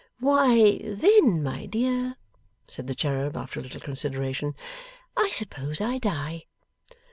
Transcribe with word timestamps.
'Why 0.19 0.81
then, 0.83 1.43
my 1.43 1.67
dear,' 1.67 2.15
said 2.67 2.87
the 2.87 2.95
cherub, 2.95 3.37
after 3.37 3.59
a 3.59 3.61
little 3.61 3.79
consideration, 3.81 4.55
'I 5.15 5.29
suppose 5.31 5.79
I 5.79 5.99
die. 5.99 6.45